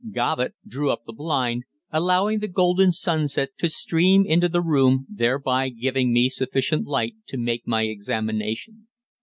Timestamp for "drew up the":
0.67-1.13